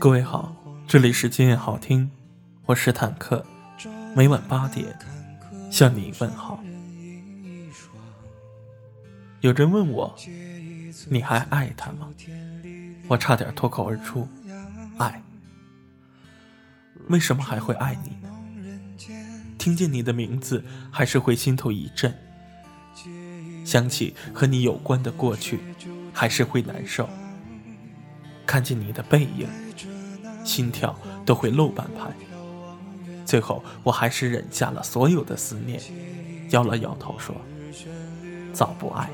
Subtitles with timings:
[0.00, 0.52] 各位好，
[0.88, 2.10] 这里是今夜好听，
[2.66, 3.46] 我是坦克，
[4.16, 4.98] 每晚八点
[5.70, 6.60] 向你问好。
[9.40, 10.16] 有人问我，
[11.08, 12.08] 你还爱他吗？
[13.06, 14.26] 我差点脱口而出，
[14.98, 15.22] 爱。
[17.08, 18.16] 为什么还会爱你？
[19.58, 22.10] 听见你的名字，还是会心头一震；
[23.64, 25.60] 想起和你有关的过去，
[26.12, 27.08] 还是会难受。
[28.48, 29.46] 看见你的背影，
[30.42, 32.10] 心跳都会漏半拍。
[33.26, 35.78] 最后，我还是忍下了所有的思念，
[36.48, 37.36] 摇了摇头说
[38.54, 39.10] ：“早不爱。”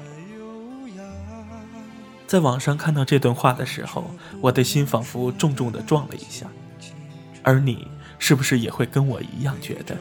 [2.29, 4.09] 在网上看到这段话的时候，
[4.41, 6.47] 我的心仿佛重重的撞了一下。
[7.43, 7.89] 而你，
[8.21, 9.97] 是不是也会跟我一样觉得，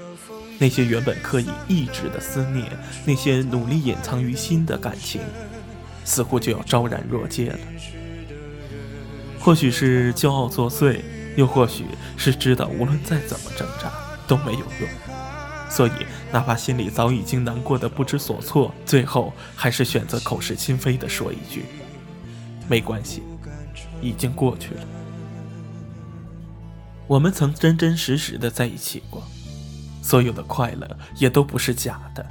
[0.59, 2.71] 那些原本刻意抑制的思念，
[3.03, 5.19] 那些努力隐藏于心的感情，
[6.05, 7.57] 似乎就要昭然若揭了？
[9.43, 11.01] 或许是骄傲作祟，
[11.35, 11.83] 又或许
[12.15, 13.91] 是知道无论再怎么挣扎
[14.25, 14.89] 都没有用，
[15.69, 15.91] 所以
[16.31, 21.65] 哪怕心里早已经难过的不知所措，最后还是选择口是心非的说一句
[22.69, 23.21] ：“没关系，
[24.01, 24.81] 已经过去了。”
[27.05, 29.21] 我们曾真真实实的在一起过，
[30.01, 32.25] 所有的快乐也都不是假的，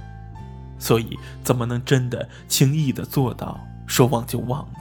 [0.79, 4.79] 所以怎么能真的轻易的做到说忘就忘呢？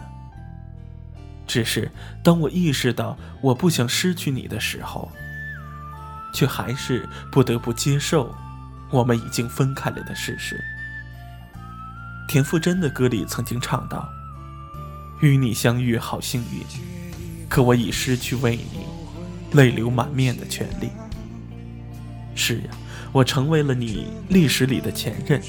[1.52, 1.92] 只是
[2.24, 5.12] 当我意识到我不想失去你的时候，
[6.34, 8.34] 却还是不得不接受
[8.90, 10.58] 我们已经分开了的事实。
[12.30, 14.08] 田馥甄的歌里曾经唱到
[15.20, 16.64] ：“与你相遇好幸运，
[17.50, 18.86] 可我已失去为你
[19.52, 20.90] 泪流满面的权利。”
[22.34, 22.70] 是呀，
[23.12, 25.42] 我成为了你历史里的前任，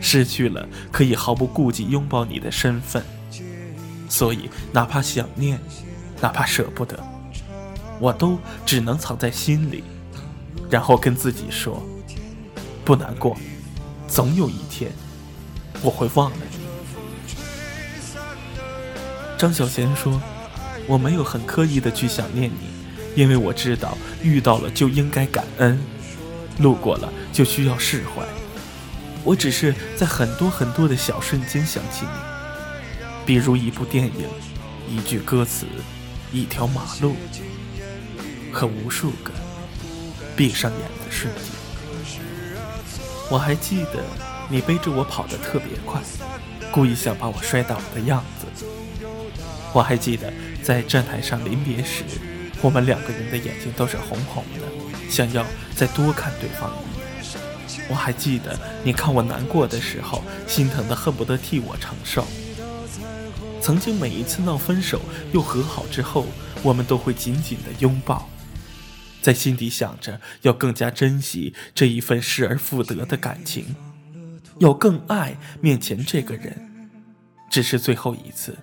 [0.00, 3.04] 失去了可以毫不顾忌拥抱你的身份。
[4.14, 5.58] 所以，哪怕想念，
[6.20, 6.96] 哪怕舍不得，
[7.98, 9.82] 我都只能藏在心里，
[10.70, 11.82] 然后跟自己说：
[12.84, 13.36] 不难过，
[14.06, 14.92] 总有一天
[15.82, 16.58] 我会忘了你。
[19.36, 20.22] 张小娴说
[20.86, 25.76] ：“我没有很刻意的去想念你，因为我知道遇到了就应该感恩，
[26.58, 28.24] 路过了就需要释怀。
[29.24, 32.33] 我只是在很多很多的小瞬间想起你。”
[33.26, 34.28] 比如一部电影，
[34.88, 35.66] 一句歌词，
[36.30, 37.16] 一条马路，
[38.52, 39.32] 和无数个
[40.36, 41.44] 闭上眼的瞬间。
[43.30, 44.04] 我还记得
[44.50, 45.98] 你背着我跑得特别快，
[46.70, 48.66] 故意想把我摔倒的样子。
[49.72, 50.30] 我还记得
[50.62, 52.04] 在站台上临别时，
[52.60, 57.88] 我们两个人的眼睛都是红红的，想要再多看对方一眼。
[57.88, 62.26] 我还记得你看我难过的时候，心疼的恨不得替我承受。
[63.64, 65.00] 曾经每一次闹分手
[65.32, 66.26] 又和好之后，
[66.62, 68.28] 我们都会紧紧的拥抱，
[69.22, 73.74] 在心底想着要更加珍惜这一份失而复得的感情，
[74.58, 76.54] 要更爱面前这个人。
[77.50, 78.54] 只是最后一次，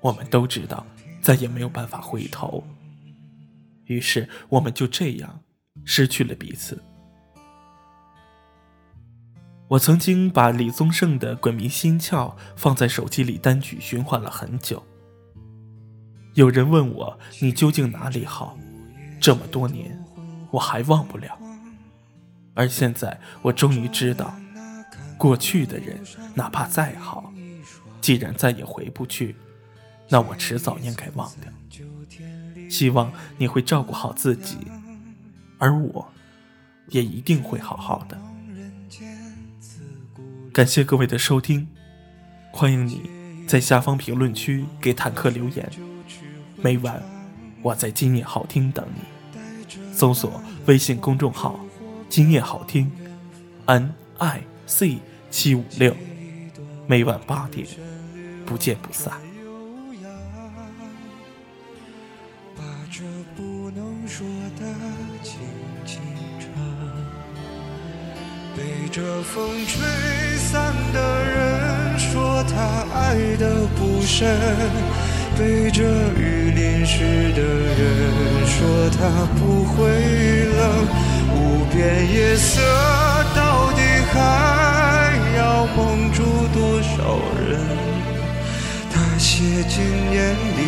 [0.00, 0.84] 我们都知道
[1.22, 2.66] 再也没有办法回头，
[3.84, 5.42] 于是我们就这样
[5.84, 6.82] 失去了彼此。
[9.70, 14.84] 我曾经把李宗盛的《鬼迷心窍》放在手机里单曲循环了很久。
[16.34, 18.58] 有人问我：“你究竟哪里好？”
[19.22, 19.96] 这么多年，
[20.50, 21.38] 我还忘不了。
[22.52, 24.34] 而现在，我终于知道，
[25.16, 26.00] 过去的人
[26.34, 27.32] 哪怕再好，
[28.00, 29.36] 既然再也回不去，
[30.08, 31.52] 那我迟早应该忘掉。
[32.68, 34.56] 希望你会照顾好自己，
[35.58, 36.12] 而我，
[36.88, 38.20] 也一定会好好的。
[40.52, 41.68] 感谢各位的收听，
[42.50, 43.02] 欢迎你
[43.46, 45.70] 在下方评论区给坦克留言。
[46.56, 47.00] 每晚
[47.62, 49.00] 我在今夜好听等你，
[49.92, 51.60] 搜索微信公众号
[52.10, 52.90] “今夜好听
[53.66, 54.98] ”，N I C
[55.30, 55.96] 七五六，
[56.88, 57.66] 每晚八点
[58.44, 59.14] 不见不散。
[62.56, 63.04] 把这
[63.36, 64.26] 不能说
[64.58, 64.66] 的
[65.22, 65.38] 轻
[65.86, 66.00] 轻
[66.40, 66.50] 唱
[68.56, 70.39] 被这风吹。
[70.50, 74.36] 散的人说他爱的不深，
[75.38, 75.84] 被这
[76.18, 77.78] 雨淋湿的人
[78.46, 78.98] 说他
[79.38, 79.78] 不会
[80.58, 80.60] 冷。
[81.36, 82.60] 无边夜色
[83.32, 83.80] 到底
[84.12, 87.60] 还要蒙住多少人？
[88.92, 89.78] 他写进
[90.12, 90.60] 眼里，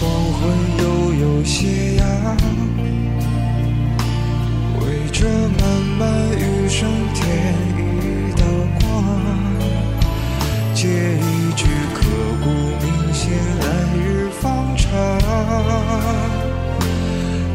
[0.00, 0.40] 黄昏
[0.78, 2.06] 悠悠斜阳，
[4.78, 5.26] 围着
[5.58, 5.60] 漫
[5.98, 6.06] 漫
[6.38, 7.18] 余生添
[7.76, 7.80] 一
[8.34, 8.46] 道
[8.80, 8.86] 光，
[10.72, 11.98] 借一句刻
[12.44, 12.46] 骨
[12.80, 13.66] 铭心，来
[13.96, 14.46] 日方
[14.76, 14.88] 长。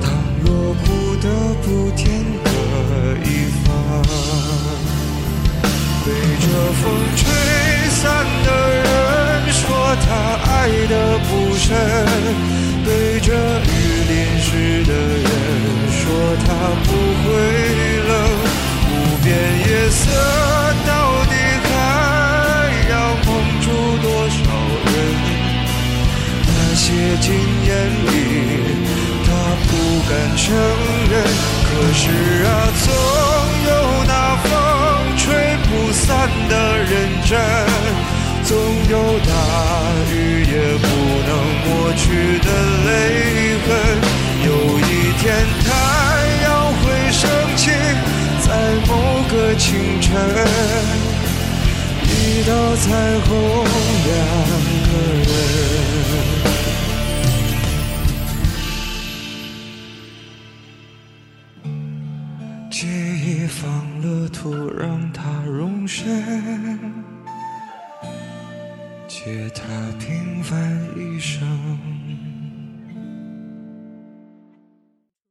[0.02, 0.04] 倘
[0.44, 1.26] 若不得
[1.62, 2.04] 不天
[2.44, 2.50] 各
[3.24, 3.32] 一
[3.64, 3.72] 方，
[6.04, 6.08] 被
[6.42, 6.84] 这风
[7.16, 7.33] 吹
[11.64, 11.72] 的不深，
[12.86, 13.68] 被这雨
[14.10, 14.12] 淋
[14.42, 15.26] 湿的人
[15.92, 16.02] 说
[16.46, 16.48] 他
[16.84, 16.90] 不
[17.24, 17.26] 会
[18.08, 18.12] 冷。
[18.90, 18.92] 无
[19.24, 19.28] 边
[19.68, 20.02] 夜色
[20.86, 20.92] 到
[21.26, 21.32] 底
[21.64, 21.72] 还
[22.90, 22.94] 要
[23.26, 23.28] 蒙
[23.62, 23.66] 住
[24.02, 24.36] 多少
[24.86, 24.96] 人？
[26.46, 26.86] 那些
[27.22, 27.26] 禁
[27.66, 27.72] 言
[28.06, 28.10] 里，
[29.26, 29.28] 他
[29.70, 29.72] 不
[30.10, 30.44] 敢承
[31.10, 31.14] 认。
[31.70, 32.04] 可是
[32.46, 32.48] 啊，
[32.84, 32.88] 总
[33.68, 33.72] 有
[34.08, 34.12] 那
[34.44, 34.48] 风
[35.18, 35.24] 吹
[35.70, 36.92] 不散的认
[37.26, 37.32] 真，
[38.46, 38.58] 总
[38.90, 39.32] 有大
[40.12, 40.14] 雨
[40.44, 40.86] 也不
[41.28, 41.32] 能
[41.64, 42.04] 抹去
[42.40, 42.48] 的
[42.86, 42.90] 泪
[43.64, 43.68] 痕。
[44.46, 44.48] 有
[44.80, 44.82] 一
[45.18, 45.24] 天，
[45.64, 45.68] 太
[46.44, 46.46] 阳
[46.76, 47.22] 会升
[47.56, 47.64] 起，
[48.42, 48.48] 在
[48.86, 48.92] 某
[49.32, 49.62] 个清
[50.02, 50.12] 晨，
[52.04, 52.12] 一
[52.44, 52.84] 道彩
[53.22, 53.30] 虹，
[54.06, 54.12] 两
[54.90, 54.92] 个
[55.24, 55.32] 人。
[62.70, 63.62] 记忆放
[64.02, 64.44] 了土，
[64.78, 66.04] 让它容身，
[69.24, 69.64] 借他
[70.00, 70.60] 平凡
[70.98, 72.03] 一生。